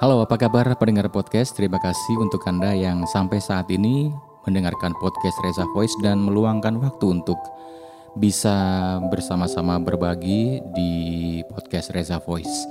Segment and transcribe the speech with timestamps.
[0.00, 1.52] Halo, apa kabar pendengar podcast?
[1.52, 4.08] Terima kasih untuk Anda yang sampai saat ini
[4.48, 7.36] mendengarkan podcast Reza Voice dan meluangkan waktu untuk
[8.16, 10.92] bisa bersama-sama berbagi di
[11.52, 12.64] podcast Reza Voice.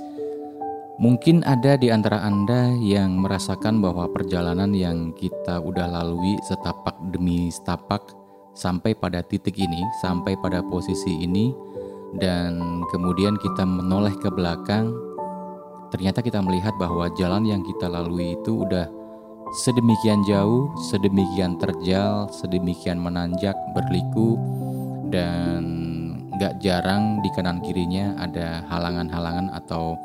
[0.98, 7.46] Mungkin ada di antara Anda yang merasakan bahwa perjalanan yang kita udah lalui setapak demi
[7.54, 8.10] setapak
[8.58, 11.54] sampai pada titik ini, sampai pada posisi ini,
[12.18, 14.90] dan kemudian kita menoleh ke belakang
[15.90, 18.88] ternyata kita melihat bahwa jalan yang kita lalui itu udah
[19.66, 24.38] sedemikian jauh, sedemikian terjal, sedemikian menanjak, berliku,
[25.10, 25.62] dan
[26.38, 29.98] gak jarang di kanan kirinya ada halangan-halangan atau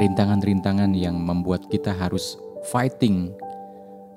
[0.00, 2.40] rintangan-rintangan yang membuat kita harus
[2.72, 3.30] fighting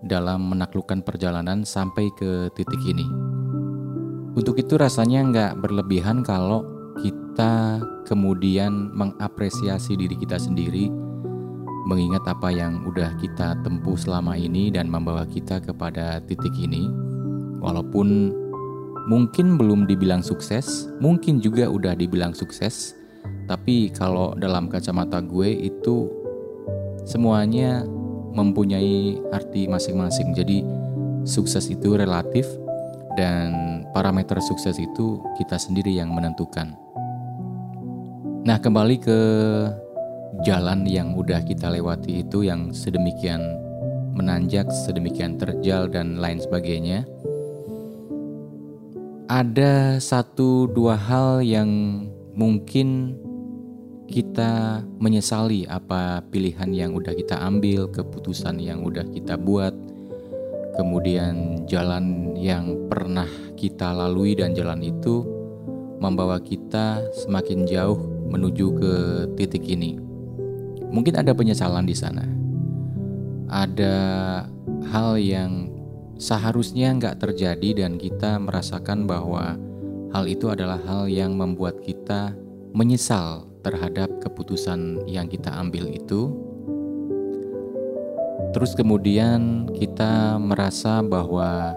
[0.02, 3.06] dalam menaklukkan perjalanan sampai ke titik ini.
[4.32, 6.64] Untuk itu rasanya nggak berlebihan kalau
[7.04, 10.90] kita kemudian mengapresiasi diri kita sendiri,
[11.86, 16.90] mengingat apa yang udah kita tempuh selama ini dan membawa kita kepada titik ini,
[17.62, 18.34] walaupun
[19.10, 22.94] mungkin belum dibilang sukses, mungkin juga udah dibilang sukses,
[23.50, 26.10] tapi kalau dalam kacamata gue itu
[27.06, 27.84] semuanya
[28.32, 30.32] mempunyai arti masing-masing.
[30.38, 30.64] Jadi
[31.28, 32.48] sukses itu relatif
[33.20, 36.78] dan parameter sukses itu kita sendiri yang menentukan.
[38.42, 39.20] Nah, kembali ke
[40.48, 43.60] jalan yang udah kita lewati itu yang sedemikian
[44.16, 47.04] menanjak, sedemikian terjal dan lain sebagainya.
[49.32, 51.70] Ada satu dua hal yang
[52.36, 53.16] mungkin
[54.12, 59.72] kita menyesali apa pilihan yang udah kita ambil, keputusan yang udah kita buat,
[60.76, 65.24] kemudian jalan yang pernah kita lalui dan jalan itu
[66.04, 68.94] membawa kita semakin jauh menuju ke
[69.40, 70.11] titik ini.
[70.92, 72.28] Mungkin ada penyesalan di sana.
[73.48, 73.96] Ada
[74.92, 75.72] hal yang
[76.20, 79.58] seharusnya nggak terjadi dan kita merasakan bahwa
[80.12, 82.36] hal itu adalah hal yang membuat kita
[82.76, 86.36] menyesal terhadap keputusan yang kita ambil itu.
[88.52, 91.72] Terus kemudian kita merasa bahwa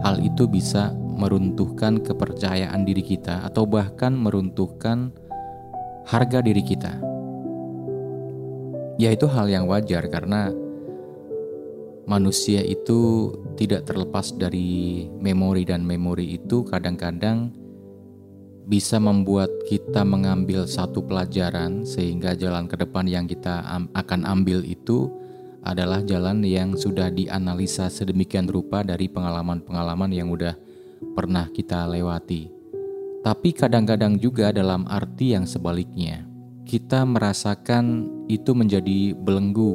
[0.00, 5.12] hal itu bisa meruntuhkan kepercayaan diri kita atau bahkan meruntuhkan
[6.08, 7.09] harga diri kita.
[9.00, 10.52] Ya itu hal yang wajar karena
[12.04, 17.48] manusia itu tidak terlepas dari memori dan memori itu kadang-kadang
[18.68, 23.64] bisa membuat kita mengambil satu pelajaran sehingga jalan ke depan yang kita
[23.96, 25.08] akan ambil itu
[25.64, 30.60] adalah jalan yang sudah dianalisa sedemikian rupa dari pengalaman-pengalaman yang udah
[31.16, 32.52] pernah kita lewati.
[33.24, 36.29] Tapi kadang-kadang juga dalam arti yang sebaliknya,
[36.70, 39.74] kita merasakan itu menjadi belenggu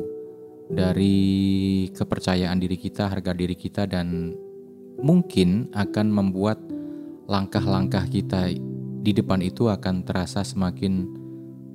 [0.72, 4.32] dari kepercayaan diri kita, harga diri kita, dan
[5.04, 6.56] mungkin akan membuat
[7.28, 8.48] langkah-langkah kita
[9.04, 11.04] di depan itu akan terasa semakin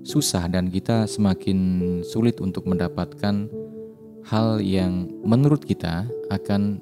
[0.08, 3.44] susah, dan kita semakin sulit untuk mendapatkan
[4.24, 6.80] hal yang menurut kita akan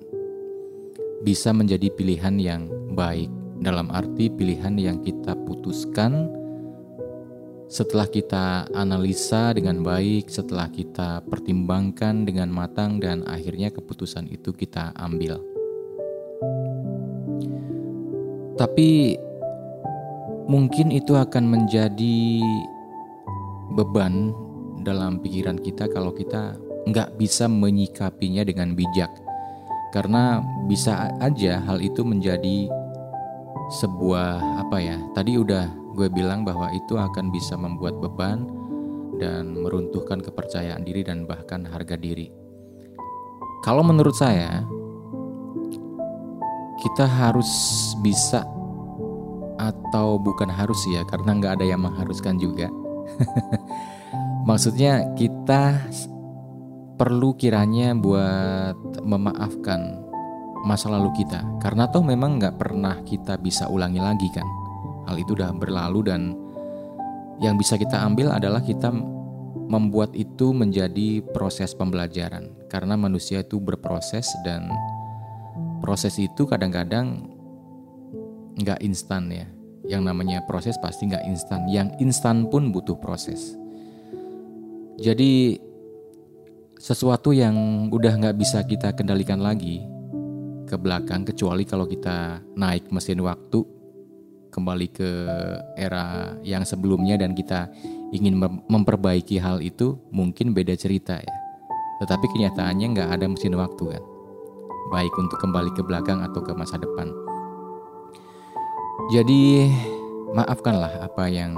[1.26, 3.34] bisa menjadi pilihan yang baik.
[3.58, 6.30] Dalam arti pilihan yang kita putuskan
[7.68, 14.96] setelah kita analisa dengan baik, setelah kita pertimbangkan dengan matang, dan akhirnya keputusan itu kita
[14.96, 15.36] ambil.
[18.56, 19.20] Tapi
[20.48, 22.40] mungkin itu akan menjadi
[23.76, 24.32] beban
[24.80, 26.56] dalam pikiran kita kalau kita
[26.88, 29.12] nggak bisa menyikapinya dengan bijak,
[29.92, 32.72] karena bisa aja hal itu menjadi
[33.76, 35.68] sebuah apa ya tadi udah
[35.98, 38.46] gue bilang bahwa itu akan bisa membuat beban
[39.18, 42.30] dan meruntuhkan kepercayaan diri dan bahkan harga diri.
[43.66, 44.62] Kalau menurut saya
[46.78, 47.50] kita harus
[47.98, 48.46] bisa
[49.58, 52.70] atau bukan harus ya karena nggak ada yang mengharuskan juga.
[54.48, 55.82] Maksudnya kita
[56.94, 59.98] perlu kiranya buat memaafkan
[60.62, 61.42] masa lalu kita.
[61.58, 64.67] Karena toh memang nggak pernah kita bisa ulangi lagi kan
[65.08, 66.36] hal itu udah berlalu dan
[67.40, 68.92] yang bisa kita ambil adalah kita
[69.68, 72.52] membuat itu menjadi proses pembelajaran.
[72.68, 74.68] Karena manusia itu berproses dan
[75.80, 77.24] proses itu kadang-kadang
[78.58, 79.46] nggak instan ya.
[79.88, 81.64] Yang namanya proses pasti nggak instan.
[81.70, 83.54] Yang instan pun butuh proses.
[84.98, 85.62] Jadi
[86.76, 89.86] sesuatu yang udah nggak bisa kita kendalikan lagi
[90.66, 93.77] ke belakang kecuali kalau kita naik mesin waktu
[94.58, 95.10] kembali ke
[95.78, 97.70] era yang sebelumnya dan kita
[98.10, 101.34] ingin memperbaiki hal itu mungkin beda cerita ya.
[102.02, 104.04] Tetapi kenyataannya nggak ada mesin waktu kan.
[104.90, 107.06] Baik untuk kembali ke belakang atau ke masa depan.
[109.14, 109.70] Jadi
[110.34, 111.54] maafkanlah apa yang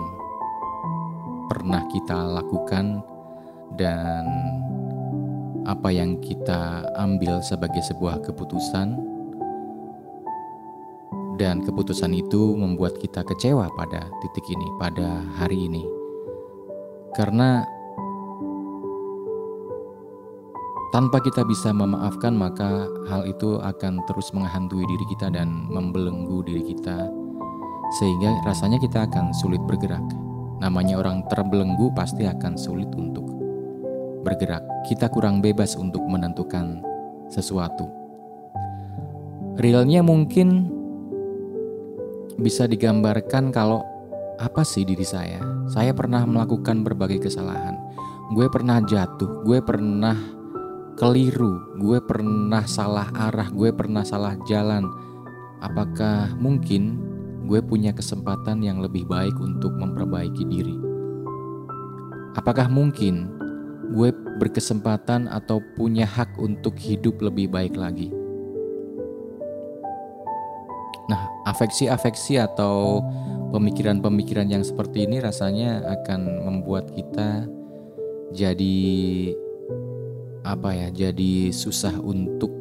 [1.51, 3.03] pernah kita lakukan
[3.75, 4.25] dan
[5.67, 8.97] apa yang kita ambil sebagai sebuah keputusan
[11.41, 15.89] dan keputusan itu membuat kita kecewa pada titik ini, pada hari ini.
[17.17, 17.65] Karena
[20.93, 26.77] tanpa kita bisa memaafkan, maka hal itu akan terus menghantui diri kita dan membelenggu diri
[26.77, 27.09] kita,
[27.97, 30.05] sehingga rasanya kita akan sulit bergerak.
[30.61, 33.25] Namanya orang terbelenggu pasti akan sulit untuk
[34.29, 34.61] bergerak.
[34.85, 36.85] Kita kurang bebas untuk menentukan
[37.33, 37.89] sesuatu.
[39.57, 40.80] Realnya mungkin
[42.41, 43.85] bisa digambarkan kalau
[44.41, 45.39] apa sih diri saya?
[45.69, 47.77] Saya pernah melakukan berbagai kesalahan.
[48.33, 50.17] Gue pernah jatuh, gue pernah
[50.97, 54.89] keliru, gue pernah salah arah, gue pernah salah jalan.
[55.61, 56.97] Apakah mungkin
[57.45, 60.77] gue punya kesempatan yang lebih baik untuk memperbaiki diri?
[62.39, 63.29] Apakah mungkin
[63.93, 68.20] gue berkesempatan atau punya hak untuk hidup lebih baik lagi?
[71.11, 73.03] Nah, afeksi-afeksi atau
[73.51, 77.51] pemikiran-pemikiran yang seperti ini rasanya akan membuat kita
[78.31, 78.79] jadi
[80.47, 80.89] apa ya?
[80.95, 82.55] Jadi susah untuk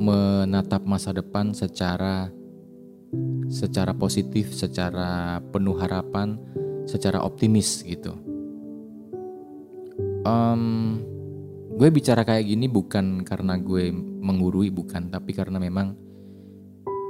[0.00, 2.32] menatap masa depan secara
[3.52, 6.40] secara positif, secara penuh harapan,
[6.88, 8.16] secara optimis gitu.
[10.24, 11.04] Um,
[11.76, 16.07] gue bicara kayak gini bukan karena gue mengurui, bukan, tapi karena memang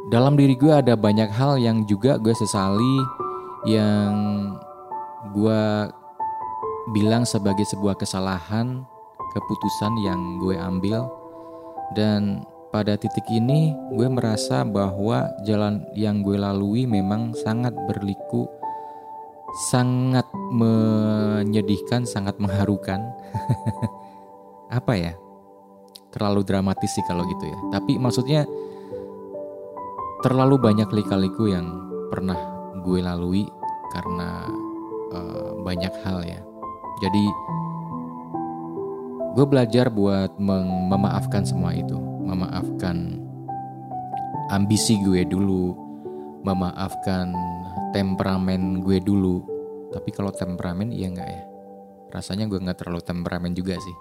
[0.09, 2.97] dalam diri gue ada banyak hal yang juga gue sesali
[3.69, 4.13] yang
[5.37, 5.63] gue
[6.97, 8.89] bilang sebagai sebuah kesalahan
[9.37, 11.13] keputusan yang gue ambil.
[11.93, 18.45] Dan pada titik ini gue merasa bahwa jalan yang gue lalui memang sangat berliku
[19.73, 23.05] sangat menyedihkan sangat mengharukan.
[24.79, 25.13] Apa ya?
[26.13, 27.59] Terlalu dramatis sih kalau gitu ya.
[27.73, 28.45] Tapi maksudnya
[30.19, 31.71] terlalu banyak lika-liku yang
[32.11, 32.39] pernah
[32.83, 33.47] gue lalui
[33.95, 34.51] karena
[35.15, 36.41] uh, banyak hal ya.
[36.99, 37.25] Jadi
[39.39, 41.95] gue belajar buat memaafkan semua itu,
[42.27, 43.23] memaafkan
[44.51, 45.79] ambisi gue dulu,
[46.43, 47.31] memaafkan
[47.95, 49.47] temperamen gue dulu.
[49.95, 51.43] Tapi kalau temperamen iya nggak ya?
[52.11, 53.97] Rasanya gue nggak terlalu temperamen juga sih.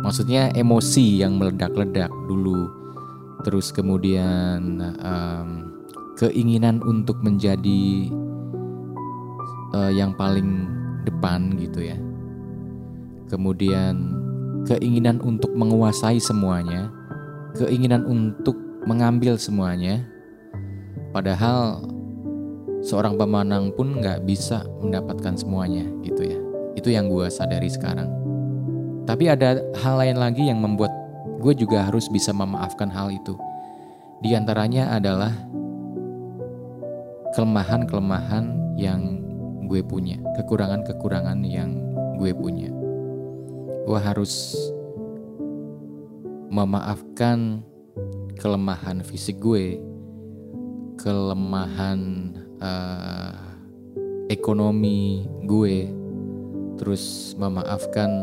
[0.00, 2.82] Maksudnya emosi yang meledak-ledak dulu
[3.40, 5.48] terus kemudian um,
[6.20, 8.12] keinginan untuk menjadi
[9.72, 10.68] uh, yang paling
[11.08, 11.98] depan gitu ya.
[13.32, 14.20] Kemudian
[14.68, 16.92] keinginan untuk menguasai semuanya
[17.56, 18.56] keinginan untuk
[18.88, 20.04] mengambil semuanya.
[21.12, 21.84] Padahal
[22.80, 26.38] seorang pemenang pun nggak bisa mendapatkan semuanya gitu ya.
[26.72, 28.08] Itu yang gue sadari sekarang.
[29.04, 30.91] Tapi ada hal lain lagi yang membuat
[31.42, 33.34] gue juga harus bisa memaafkan hal itu.
[34.22, 35.34] Di antaranya adalah
[37.34, 39.18] kelemahan-kelemahan yang
[39.66, 41.74] gue punya, kekurangan-kekurangan yang
[42.22, 42.70] gue punya.
[43.82, 44.54] Gue harus
[46.54, 47.66] memaafkan
[48.38, 49.82] kelemahan fisik gue,
[51.02, 52.30] kelemahan
[52.62, 53.34] uh,
[54.30, 55.90] ekonomi gue,
[56.78, 58.22] terus memaafkan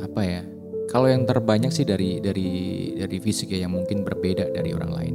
[0.00, 0.42] apa ya
[0.90, 2.50] kalau yang terbanyak sih dari dari
[2.98, 5.14] dari fisik ya yang mungkin berbeda dari orang lain.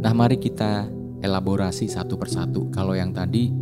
[0.00, 0.88] Nah, mari kita
[1.20, 2.72] elaborasi satu persatu.
[2.72, 3.52] Kalau yang tadi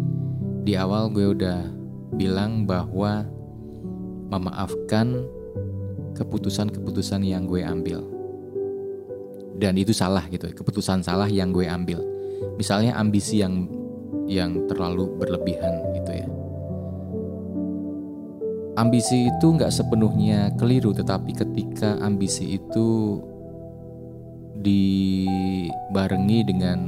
[0.62, 1.66] di awal gue udah
[2.14, 3.26] bilang bahwa
[4.30, 5.26] memaafkan
[6.14, 8.06] keputusan-keputusan yang gue ambil.
[9.58, 11.98] Dan itu salah gitu, keputusan salah yang gue ambil.
[12.54, 13.66] Misalnya ambisi yang
[14.30, 16.37] yang terlalu berlebihan gitu ya
[18.78, 23.18] ambisi itu nggak sepenuhnya keliru, tetapi ketika ambisi itu
[24.58, 26.78] dibarengi dengan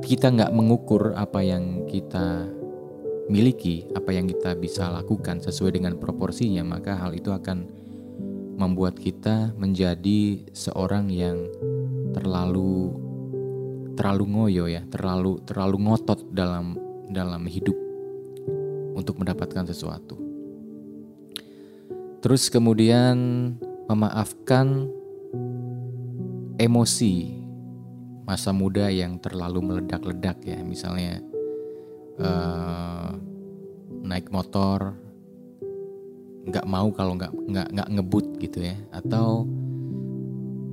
[0.00, 2.48] kita nggak mengukur apa yang kita
[3.28, 7.66] miliki, apa yang kita bisa lakukan sesuai dengan proporsinya, maka hal itu akan
[8.56, 11.44] membuat kita menjadi seorang yang
[12.16, 12.96] terlalu
[13.98, 16.78] terlalu ngoyo ya, terlalu terlalu ngotot dalam
[17.12, 17.76] dalam hidup
[18.96, 20.25] untuk mendapatkan sesuatu.
[22.26, 23.14] Terus kemudian
[23.86, 24.90] memaafkan
[26.58, 27.38] emosi
[28.26, 31.22] masa muda yang terlalu meledak-ledak ya, misalnya
[32.18, 33.14] uh,
[34.02, 34.98] naik motor
[36.50, 38.76] nggak mau kalau nggak nggak nggak ngebut gitu ya.
[38.90, 39.46] Atau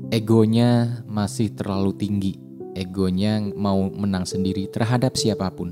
[0.10, 2.34] egonya masih terlalu tinggi.
[2.74, 5.70] Egonya mau menang sendiri terhadap siapa pun.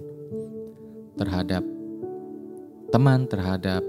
[1.17, 1.65] Terhadap
[2.93, 3.81] teman terhadap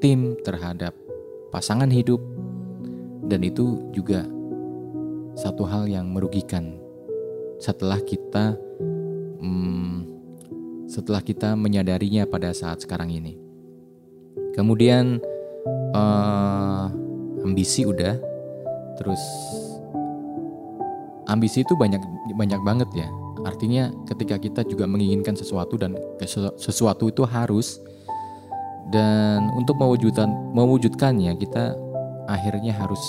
[0.00, 1.03] tim terhadap
[1.54, 2.18] pasangan hidup.
[3.30, 4.26] Dan itu juga
[5.38, 6.74] satu hal yang merugikan.
[7.62, 8.58] Setelah kita
[9.38, 10.10] hmm,
[10.90, 13.38] setelah kita menyadarinya pada saat sekarang ini.
[14.58, 15.22] Kemudian
[15.94, 16.90] uh,
[17.46, 18.18] ambisi udah.
[18.98, 19.22] Terus
[21.30, 22.02] ambisi itu banyak
[22.34, 23.08] banyak banget ya.
[23.44, 25.94] Artinya ketika kita juga menginginkan sesuatu dan
[26.58, 27.80] sesuatu itu harus
[28.92, 31.76] dan untuk mewujudkan mewujudkannya kita
[32.28, 33.00] akhirnya harus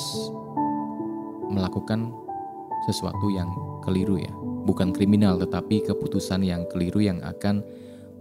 [1.52, 2.12] melakukan
[2.88, 3.48] sesuatu yang
[3.84, 4.32] keliru ya
[4.66, 7.62] bukan kriminal tetapi keputusan yang keliru yang akan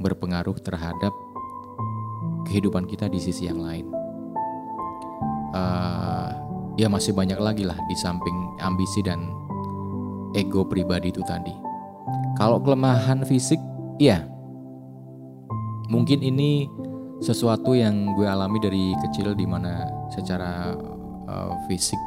[0.02, 1.14] berpengaruh terhadap
[2.44, 3.86] kehidupan kita di sisi yang lain
[5.54, 6.30] uh,
[6.74, 9.30] ya masih banyak lagi lah di samping ambisi dan
[10.34, 11.54] ego pribadi itu tadi.
[12.34, 13.62] Kalau kelemahan fisik,
[14.02, 14.26] ya
[15.86, 16.66] mungkin ini
[17.22, 20.74] sesuatu yang gue alami dari kecil di mana secara
[21.30, 21.98] uh, fisik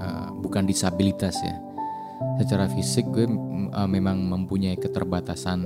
[0.00, 1.56] uh, bukan disabilitas ya.
[2.40, 3.28] Secara fisik gue
[3.72, 5.60] uh, memang mempunyai keterbatasan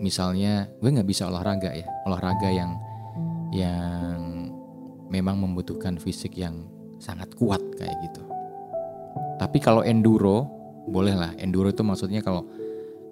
[0.00, 2.72] misalnya gue nggak bisa olahraga ya olahraga yang
[3.52, 4.48] yang
[5.12, 6.64] memang membutuhkan fisik yang
[6.96, 8.30] sangat kuat kayak gitu
[9.40, 10.44] tapi kalau enduro,
[10.84, 11.32] bolehlah.
[11.40, 12.44] Enduro itu maksudnya kalau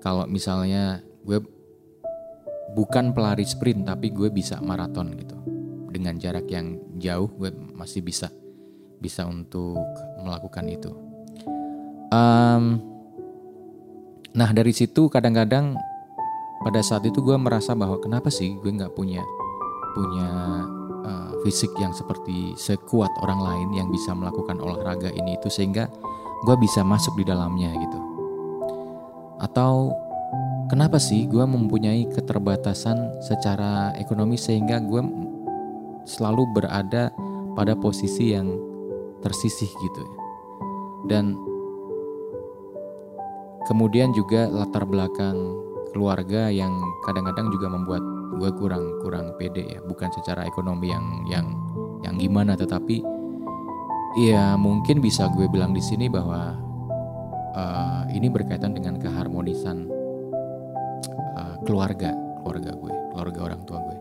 [0.05, 1.41] kalau misalnya gue
[2.77, 5.37] bukan pelari sprint tapi gue bisa maraton gitu.
[5.89, 8.29] Dengan jarak yang jauh gue masih bisa
[8.99, 9.79] bisa untuk
[10.21, 10.91] melakukan itu.
[12.11, 12.83] Um,
[14.35, 15.77] nah dari situ kadang-kadang
[16.65, 19.23] pada saat itu gue merasa bahwa kenapa sih gue nggak punya
[19.95, 20.29] punya
[21.07, 25.87] uh, fisik yang seperti sekuat orang lain yang bisa melakukan olahraga ini itu sehingga
[26.45, 28.01] gue bisa masuk di dalamnya gitu.
[29.39, 29.95] Atau
[30.69, 35.03] kenapa sih gue mempunyai keterbatasan secara ekonomi sehingga gue
[36.09, 37.13] selalu berada
[37.53, 38.55] pada posisi yang
[39.21, 40.15] tersisih gitu ya.
[41.09, 41.35] Dan
[43.67, 45.37] kemudian juga latar belakang
[45.93, 48.05] keluarga yang kadang-kadang juga membuat
[48.39, 51.47] gue kurang kurang pede ya bukan secara ekonomi yang yang
[52.07, 53.03] yang gimana tetapi
[54.17, 56.57] Iya, mungkin bisa gue bilang di sini bahwa
[57.53, 59.85] uh, ini berkaitan dengan keharmonisan
[61.67, 63.99] keluarga, keluarga gue, keluarga orang tua gue.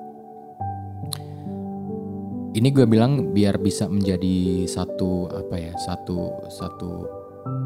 [2.57, 7.05] Ini gue bilang biar bisa menjadi satu apa ya, satu satu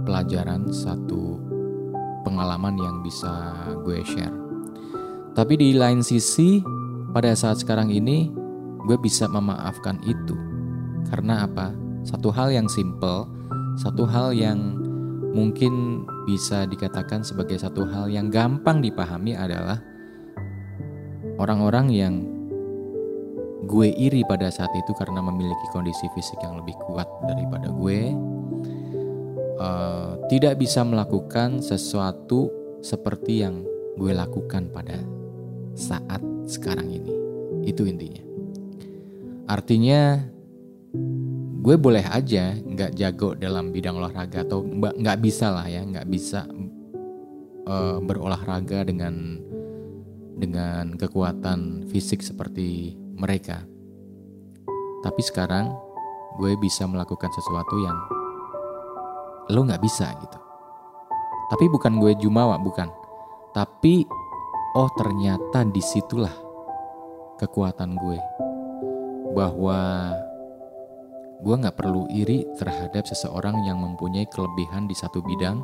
[0.04, 1.40] pelajaran, satu
[2.28, 3.32] pengalaman yang bisa
[3.88, 4.36] gue share.
[5.32, 6.60] Tapi di lain sisi,
[7.16, 8.28] pada saat sekarang ini
[8.84, 10.36] gue bisa memaafkan itu.
[11.08, 11.72] Karena apa?
[12.04, 13.32] Satu hal yang simple,
[13.80, 14.76] satu hal yang
[15.32, 19.82] mungkin bisa dikatakan sebagai satu hal yang gampang dipahami adalah
[21.42, 22.14] orang-orang yang
[23.66, 28.14] gue iri pada saat itu karena memiliki kondisi fisik yang lebih kuat daripada gue
[29.62, 32.50] uh, tidak bisa melakukan sesuatu
[32.82, 33.62] seperti yang
[33.96, 34.98] gue lakukan pada
[35.78, 37.14] saat sekarang ini.
[37.64, 38.26] Itu intinya.
[39.46, 40.31] Artinya
[41.62, 46.50] gue boleh aja nggak jago dalam bidang olahraga atau nggak bisa lah ya nggak bisa
[47.70, 49.38] uh, berolahraga dengan
[50.34, 53.62] dengan kekuatan fisik seperti mereka.
[55.06, 55.70] Tapi sekarang
[56.42, 57.98] gue bisa melakukan sesuatu yang
[59.54, 60.40] lo nggak bisa gitu.
[61.54, 62.90] Tapi bukan gue jumawa bukan.
[63.54, 64.10] Tapi
[64.74, 66.34] oh ternyata di situlah
[67.38, 68.20] kekuatan gue.
[69.38, 70.10] Bahwa
[71.42, 75.58] gue nggak perlu iri terhadap seseorang yang mempunyai kelebihan di satu bidang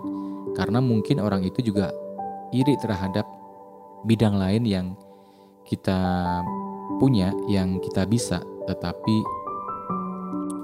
[0.58, 1.94] karena mungkin orang itu juga
[2.50, 3.30] iri terhadap
[4.10, 4.88] bidang lain yang
[5.70, 6.00] kita
[6.98, 8.42] punya yang kita bisa.
[8.66, 9.16] Tetapi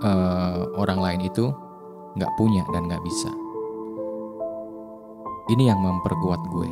[0.01, 1.53] uh, orang lain itu
[2.17, 3.32] nggak punya dan nggak bisa.
[5.51, 6.72] Ini yang memperkuat gue.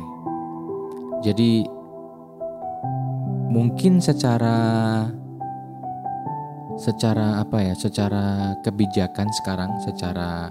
[1.22, 1.62] Jadi
[3.52, 5.06] mungkin secara
[6.80, 10.48] secara apa ya secara kebijakan sekarang secara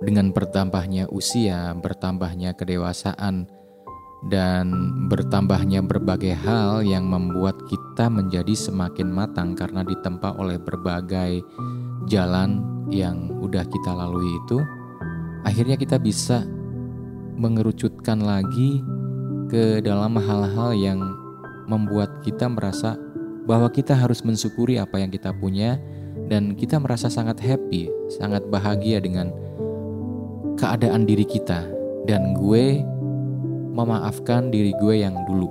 [0.00, 3.46] dengan bertambahnya usia bertambahnya kedewasaan
[4.28, 4.68] dan
[5.08, 11.40] bertambahnya berbagai hal yang membuat kita menjadi semakin matang karena ditempa oleh berbagai
[12.04, 12.60] jalan
[12.92, 14.60] yang udah kita lalui itu
[15.44, 16.44] akhirnya kita bisa
[17.40, 18.84] mengerucutkan lagi
[19.48, 21.00] ke dalam hal-hal yang
[21.64, 22.98] membuat kita merasa
[23.44, 25.80] bahwa kita harus mensyukuri apa yang kita punya
[26.28, 27.88] dan kita merasa sangat happy,
[28.20, 29.32] sangat bahagia dengan
[30.60, 31.64] keadaan diri kita
[32.04, 32.84] dan gue
[33.72, 35.48] memaafkan diri gue yang dulu.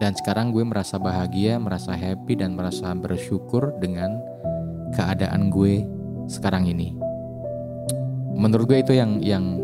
[0.00, 4.16] Dan sekarang gue merasa bahagia, merasa happy dan merasa bersyukur dengan
[4.96, 5.84] keadaan gue
[6.24, 6.96] sekarang ini.
[8.32, 9.60] Menurut gue itu yang yang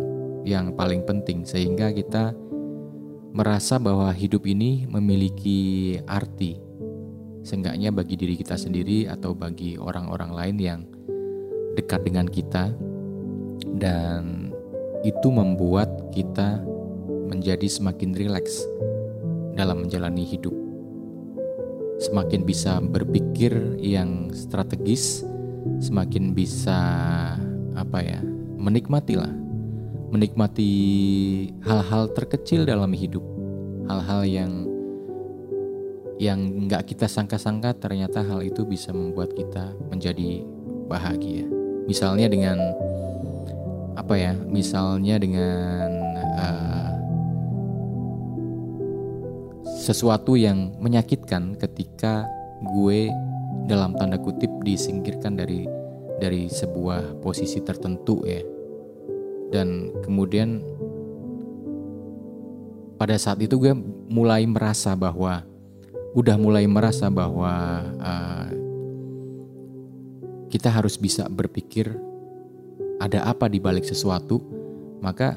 [0.46, 2.36] yang paling penting sehingga kita
[3.36, 6.56] merasa bahwa hidup ini memiliki arti.
[7.44, 10.80] Seenggaknya bagi diri kita sendiri atau bagi orang-orang lain yang
[11.76, 12.72] dekat dengan kita
[13.76, 14.48] dan
[15.04, 16.64] itu membuat kita
[17.28, 18.64] menjadi semakin rileks
[19.52, 20.56] dalam menjalani hidup.
[22.00, 23.52] Semakin bisa berpikir
[23.84, 25.28] yang strategis,
[25.84, 26.80] semakin bisa
[27.76, 28.20] apa ya,
[28.56, 29.45] menikmatilah
[30.10, 30.70] menikmati
[31.66, 33.22] hal-hal terkecil dalam hidup,
[33.90, 34.52] hal-hal yang
[36.16, 40.40] yang nggak kita sangka-sangka ternyata hal itu bisa membuat kita menjadi
[40.88, 41.44] bahagia.
[41.84, 42.58] Misalnya dengan
[43.98, 44.32] apa ya?
[44.32, 45.88] Misalnya dengan
[46.40, 46.90] uh,
[49.66, 52.24] sesuatu yang menyakitkan ketika
[52.74, 53.12] gue
[53.68, 55.68] dalam tanda kutip disingkirkan dari
[56.16, 58.55] dari sebuah posisi tertentu ya
[59.54, 60.64] dan kemudian
[62.96, 63.74] pada saat itu gue
[64.08, 65.44] mulai merasa bahwa
[66.16, 68.48] udah mulai merasa bahwa uh,
[70.48, 71.92] kita harus bisa berpikir
[72.96, 74.40] ada apa di balik sesuatu
[75.04, 75.36] maka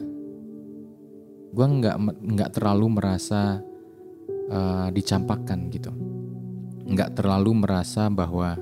[1.50, 3.60] gue nggak nggak terlalu merasa
[4.50, 5.92] uh, dicampakkan gitu.
[6.90, 8.58] Nggak terlalu merasa bahwa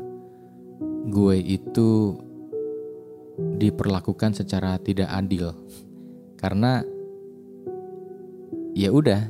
[1.08, 2.20] gue itu
[3.38, 5.54] diperlakukan secara tidak adil.
[6.38, 6.82] Karena
[8.74, 9.22] ya udah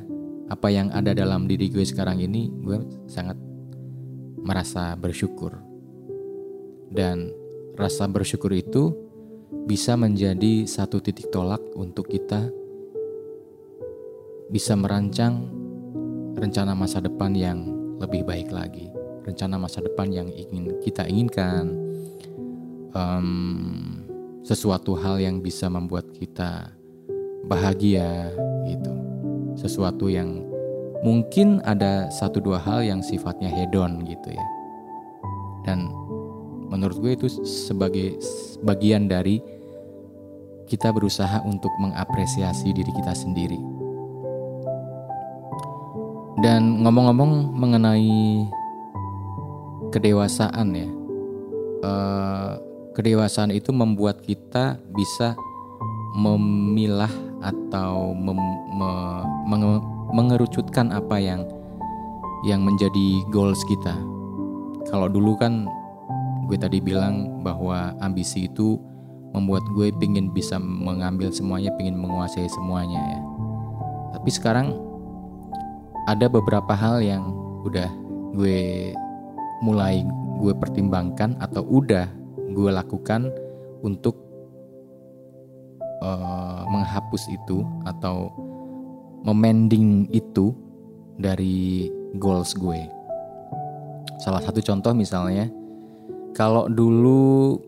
[0.48, 3.36] apa yang ada dalam diri gue sekarang ini gue sangat
[4.40, 5.56] merasa bersyukur.
[6.88, 7.28] Dan
[7.76, 8.96] rasa bersyukur itu
[9.68, 12.48] bisa menjadi satu titik tolak untuk kita
[14.48, 15.44] bisa merancang
[16.32, 17.68] rencana masa depan yang
[18.00, 18.88] lebih baik lagi.
[19.28, 21.76] Rencana masa depan yang ingin kita inginkan
[22.92, 24.04] um,
[24.44, 26.72] sesuatu hal yang bisa membuat kita
[27.48, 28.32] bahagia
[28.68, 28.92] gitu.
[29.58, 30.46] Sesuatu yang
[31.02, 34.46] mungkin ada satu dua hal yang sifatnya hedon gitu ya.
[35.66, 35.90] Dan
[36.68, 38.16] menurut gue itu sebagai
[38.64, 39.40] bagian dari
[40.68, 43.58] kita berusaha untuk mengapresiasi diri kita sendiri.
[46.38, 48.46] Dan ngomong-ngomong mengenai
[49.90, 50.88] kedewasaan ya,
[51.82, 52.52] uh,
[52.98, 55.38] kedewasaan itu membuat kita bisa
[56.18, 58.34] memilah atau mem,
[58.74, 58.90] me,
[59.46, 59.78] menge,
[60.10, 61.46] mengerucutkan apa yang
[62.42, 63.94] yang menjadi goals kita.
[64.90, 65.70] Kalau dulu kan
[66.50, 68.82] gue tadi bilang bahwa ambisi itu
[69.30, 73.20] membuat gue pingin bisa mengambil semuanya, pingin menguasai semuanya ya.
[74.18, 74.74] Tapi sekarang
[76.10, 77.30] ada beberapa hal yang
[77.62, 77.86] udah
[78.34, 78.90] gue
[79.62, 80.02] mulai
[80.42, 82.08] gue pertimbangkan atau udah
[82.52, 83.28] gue lakukan
[83.84, 84.16] untuk
[86.02, 88.32] uh, menghapus itu atau
[89.26, 90.54] memending itu
[91.18, 92.86] dari goals gue.
[94.18, 95.50] Salah satu contoh misalnya,
[96.34, 97.58] kalau dulu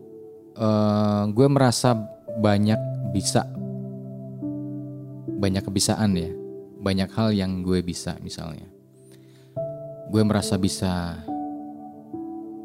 [0.55, 1.95] uh, gue merasa
[2.39, 2.79] banyak
[3.11, 3.43] bisa,
[5.39, 6.31] banyak kebisaan ya,
[6.79, 8.67] banyak hal yang gue bisa misalnya.
[10.11, 11.23] Gue merasa bisa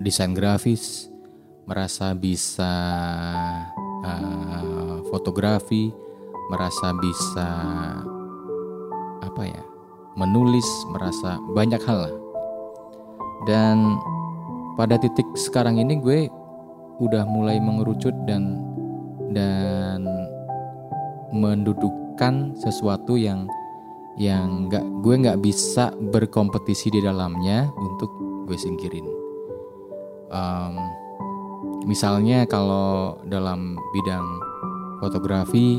[0.02, 1.07] desain grafis,
[1.66, 2.72] merasa bisa
[4.07, 5.90] uh, fotografi,
[6.46, 7.48] merasa bisa
[9.18, 9.62] apa ya,
[10.14, 12.16] menulis, merasa banyak hal lah.
[13.50, 13.98] Dan
[14.79, 16.31] pada titik sekarang ini gue
[17.02, 18.62] udah mulai mengerucut dan
[19.35, 20.07] dan
[21.35, 23.44] mendudukkan sesuatu yang
[24.16, 28.09] yang nggak gue nggak bisa berkompetisi di dalamnya untuk
[28.48, 29.05] gue singkirin.
[30.31, 31.05] Um,
[31.87, 34.27] Misalnya kalau dalam bidang
[34.99, 35.79] fotografi,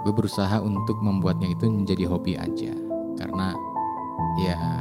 [0.00, 2.72] gue berusaha untuk membuatnya itu menjadi hobi aja,
[3.20, 3.52] karena
[4.40, 4.80] ya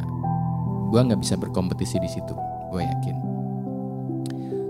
[0.87, 2.33] gue nggak bisa berkompetisi di situ,
[2.71, 3.17] gue yakin.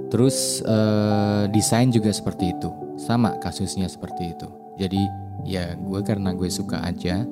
[0.09, 4.49] Terus eh, desain juga seperti itu, sama kasusnya seperti itu.
[4.81, 5.01] Jadi
[5.45, 7.29] ya gue karena gue suka aja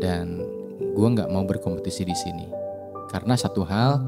[0.00, 0.40] dan
[0.80, 2.48] gue nggak mau berkompetisi di sini,
[3.12, 4.00] karena satu hal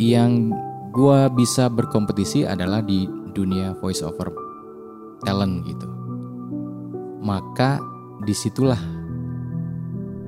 [0.00, 0.48] yang
[0.90, 4.34] gue bisa berkompetisi adalah di dunia voice over
[5.22, 5.86] talent gitu.
[7.22, 7.78] Maka
[8.26, 8.80] di situlah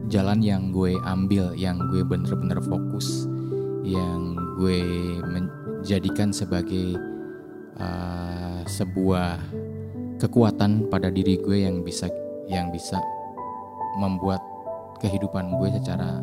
[0.07, 3.27] jalan yang gue ambil, yang gue bener-bener fokus,
[3.83, 4.81] yang gue
[5.27, 6.95] menjadikan sebagai
[7.81, 9.43] uh, sebuah
[10.23, 12.07] kekuatan pada diri gue yang bisa
[12.47, 13.03] yang bisa
[13.99, 14.39] membuat
[15.03, 16.23] kehidupan gue secara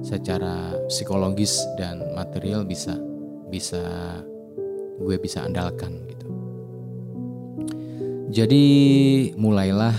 [0.00, 2.96] secara psikologis dan material bisa
[3.48, 3.82] bisa
[4.98, 6.28] gue bisa andalkan gitu.
[8.28, 8.64] Jadi
[9.40, 9.96] mulailah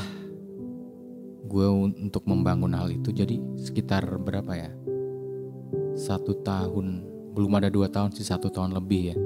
[1.49, 1.67] gue
[2.05, 3.09] untuk membangun hal itu.
[3.09, 4.71] Jadi sekitar berapa ya?
[5.97, 9.17] Satu tahun belum ada dua tahun sih satu tahun lebih ya.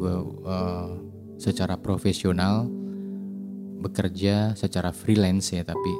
[0.00, 0.14] Gue
[0.48, 0.96] uh,
[1.36, 2.64] secara profesional
[3.80, 5.92] bekerja secara freelance ya tapi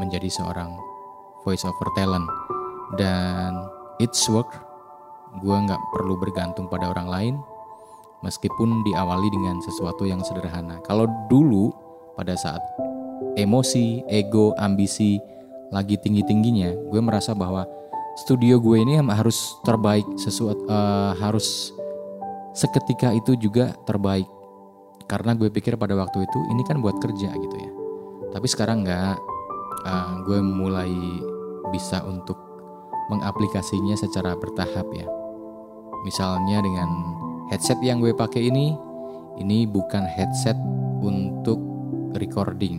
[0.00, 0.76] menjadi seorang
[1.44, 2.28] voice over talent.
[3.00, 3.56] Dan
[4.04, 4.52] it's work
[5.40, 7.34] gue nggak perlu bergantung pada orang lain
[8.20, 11.72] meskipun diawali dengan sesuatu yang sederhana kalau dulu
[12.14, 12.60] pada saat
[13.36, 15.16] emosi, ego, ambisi
[15.72, 17.64] lagi tinggi-tingginya, gue merasa bahwa
[18.20, 21.72] studio gue ini harus terbaik sesuatu uh, harus
[22.52, 24.28] seketika itu juga terbaik.
[25.08, 27.72] Karena gue pikir pada waktu itu ini kan buat kerja gitu ya.
[28.32, 29.16] Tapi sekarang nggak,
[29.84, 30.92] uh, gue mulai
[31.72, 32.36] bisa untuk
[33.08, 35.08] mengaplikasinya secara bertahap ya.
[36.02, 36.88] Misalnya dengan
[37.50, 38.74] headset yang gue pakai ini,
[39.38, 40.58] ini bukan headset
[41.02, 41.58] untuk
[42.18, 42.78] recording.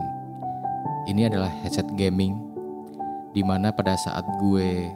[1.08, 2.36] Ini adalah headset gaming
[3.34, 4.88] di mana pada saat gue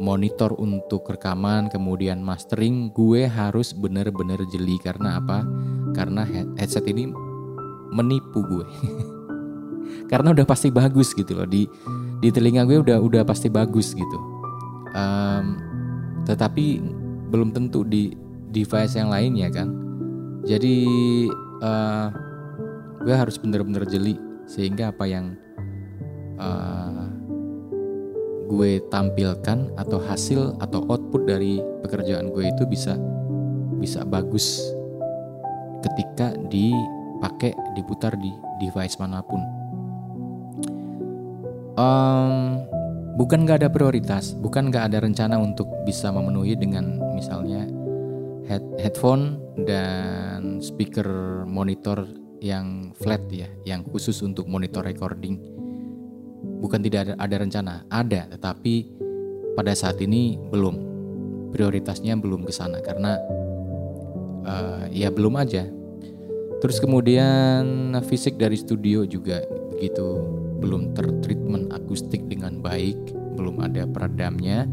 [0.00, 4.80] monitor untuk rekaman kemudian mastering gue harus bener-bener jeli.
[4.80, 5.44] Karena apa?
[5.92, 6.24] Karena
[6.56, 7.10] headset ini
[7.92, 8.66] menipu gue.
[10.10, 11.66] Karena udah pasti bagus gitu loh di
[12.20, 14.18] di telinga gue udah udah pasti bagus gitu.
[14.90, 15.69] Um,
[16.30, 16.78] tetapi
[17.34, 18.14] belum tentu di
[18.54, 19.74] device yang lainnya kan?
[20.46, 20.86] Jadi
[21.58, 22.08] uh,
[23.02, 24.14] gue harus bener-bener jeli
[24.46, 25.34] sehingga apa yang
[26.38, 27.10] uh,
[28.46, 32.94] gue tampilkan atau hasil atau output dari pekerjaan gue itu bisa
[33.78, 34.74] bisa bagus
[35.82, 38.30] ketika dipakai diputar di
[38.62, 39.42] device mana pun.
[41.80, 42.69] Um,
[43.18, 47.66] bukan gak ada prioritas bukan gak ada rencana untuk bisa memenuhi dengan misalnya
[48.50, 52.02] head, headphone dan speaker monitor
[52.42, 55.38] yang flat ya, yang khusus untuk monitor recording.
[56.60, 58.88] Bukan tidak ada, ada rencana, ada, tetapi
[59.54, 60.90] pada saat ini belum.
[61.52, 63.20] Prioritasnya belum ke sana karena
[64.44, 65.68] uh, ya belum aja.
[66.60, 69.40] Terus kemudian fisik dari studio juga
[69.72, 70.20] begitu
[70.60, 70.92] belum
[71.50, 72.98] tertreatment akustik dengan baik,
[73.34, 74.70] belum ada peredamnya.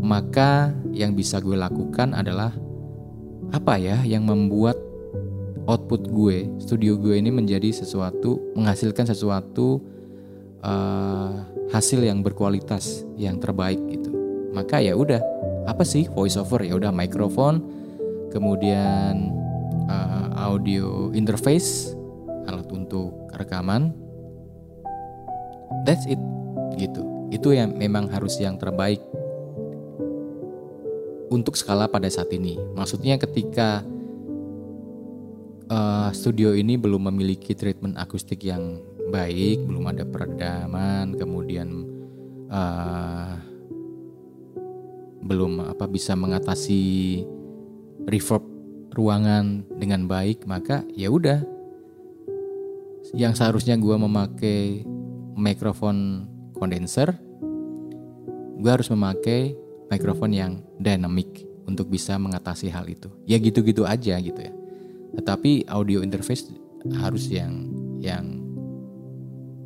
[0.00, 2.52] Maka yang bisa gue lakukan adalah
[3.52, 4.76] apa ya yang membuat
[5.68, 9.80] output gue, studio gue ini menjadi sesuatu menghasilkan sesuatu
[10.64, 14.08] uh, hasil yang berkualitas, yang terbaik gitu.
[14.56, 15.20] Maka ya udah,
[15.68, 16.64] apa sih voice over?
[16.64, 17.60] Ya udah mikrofon,
[18.32, 19.30] kemudian
[19.86, 21.92] uh, audio interface,
[22.48, 23.92] alat untuk rekaman.
[25.84, 26.20] That's it
[26.76, 27.02] gitu.
[27.30, 29.00] Itu yang memang harus yang terbaik
[31.30, 32.58] untuk skala pada saat ini.
[32.74, 33.86] Maksudnya ketika
[35.70, 38.82] uh, studio ini belum memiliki treatment akustik yang
[39.14, 41.86] baik, belum ada peredaman, kemudian
[42.50, 43.38] uh,
[45.22, 47.22] belum apa bisa mengatasi
[48.10, 48.42] reverb
[48.90, 51.46] ruangan dengan baik, maka ya udah.
[53.14, 54.84] Yang seharusnya gue memakai
[55.36, 57.14] mikrofon kondenser,
[58.60, 59.56] gue harus memakai
[59.90, 63.10] mikrofon yang dynamic untuk bisa mengatasi hal itu.
[63.26, 64.52] Ya gitu-gitu aja gitu ya.
[65.18, 66.50] Tetapi audio interface
[66.96, 68.40] harus yang yang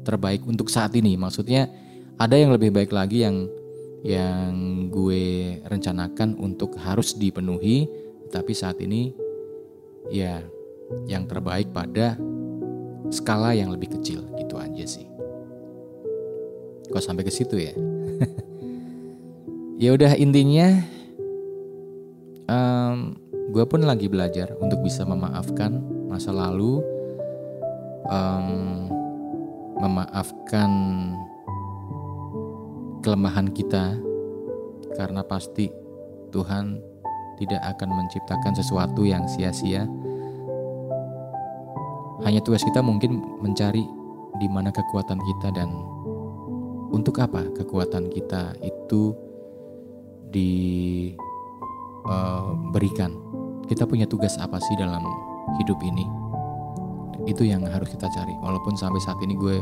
[0.04, 1.16] terbaik untuk saat ini.
[1.16, 1.68] Maksudnya
[2.20, 3.48] ada yang lebih baik lagi yang
[4.04, 4.52] yang
[4.92, 7.88] gue rencanakan untuk harus dipenuhi,
[8.28, 9.16] tapi saat ini
[10.12, 10.44] ya
[11.08, 12.20] yang terbaik pada
[13.08, 14.23] skala yang lebih kecil.
[16.94, 17.74] Kok sampai ke situ ya?
[19.82, 20.78] ya udah intinya
[22.46, 23.18] um,
[23.50, 26.78] gue pun lagi belajar untuk bisa memaafkan masa lalu,
[28.06, 28.86] um,
[29.82, 30.70] memaafkan
[33.02, 33.98] kelemahan kita,
[34.94, 35.68] karena pasti
[36.30, 36.78] Tuhan
[37.36, 39.90] tidak akan menciptakan sesuatu yang sia-sia.
[42.22, 43.82] Hanya tugas kita mungkin mencari
[44.38, 45.68] di mana kekuatan kita dan
[46.94, 49.10] untuk apa kekuatan kita itu
[50.30, 51.26] diberikan.
[53.10, 53.22] Eh, uh,
[53.64, 55.02] kita punya tugas apa sih dalam
[55.58, 56.06] hidup ini?
[57.26, 58.30] Itu yang harus kita cari.
[58.38, 59.58] Walaupun sampai saat ini gue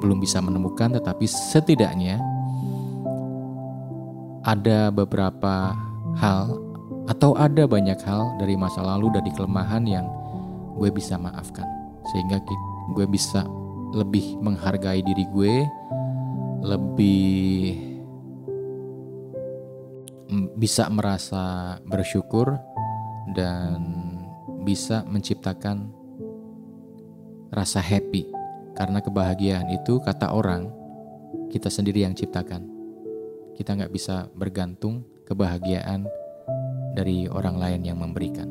[0.00, 2.16] belum bisa menemukan, tetapi setidaknya
[4.40, 5.76] ada beberapa
[6.16, 6.56] hal
[7.10, 10.06] atau ada banyak hal dari masa lalu dari kelemahan yang
[10.78, 11.66] gue bisa maafkan.
[12.14, 12.40] Sehingga
[12.94, 13.44] gue bisa
[13.90, 15.66] lebih menghargai diri gue
[16.60, 17.76] lebih
[20.60, 22.54] bisa merasa bersyukur
[23.32, 23.80] dan
[24.62, 25.88] bisa menciptakan
[27.50, 28.28] rasa happy
[28.76, 30.70] karena kebahagiaan itu kata orang
[31.50, 32.68] kita sendiri yang ciptakan
[33.56, 36.08] kita nggak bisa bergantung kebahagiaan
[36.94, 38.48] dari orang lain yang memberikan.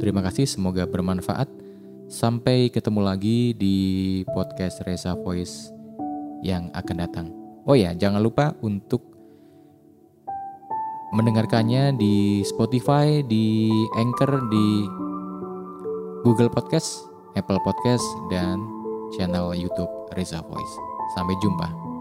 [0.00, 1.46] Terima kasih, semoga bermanfaat.
[2.08, 3.76] Sampai ketemu lagi di
[4.30, 5.72] podcast Reza Voice
[6.44, 7.43] yang akan datang.
[7.64, 9.00] Oh ya, jangan lupa untuk
[11.16, 14.84] mendengarkannya di Spotify, di Anchor, di
[16.26, 18.60] Google Podcast, Apple Podcast, dan
[19.16, 20.74] channel YouTube Reza Voice.
[21.16, 21.93] Sampai jumpa.